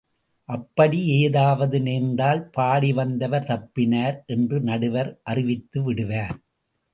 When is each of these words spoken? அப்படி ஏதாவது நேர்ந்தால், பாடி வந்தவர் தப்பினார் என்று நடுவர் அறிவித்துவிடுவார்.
அப்படி 0.49 1.05
ஏதாவது 1.05 1.81
நேர்ந்தால், 1.81 2.41
பாடி 2.49 2.93
வந்தவர் 2.93 3.43
தப்பினார் 3.43 4.17
என்று 4.25 4.59
நடுவர் 4.61 5.21
அறிவித்துவிடுவார். 5.29 6.35